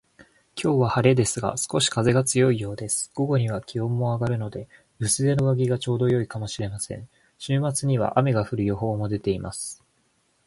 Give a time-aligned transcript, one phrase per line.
[0.59, 3.11] 今日は晴れていますが、少し風が強いようです。
[3.13, 7.07] 午後には気温も上がるので、薄手の上着がちょうど良いかもしれません。
[7.37, 9.83] 週末には雨が降る予報も出ています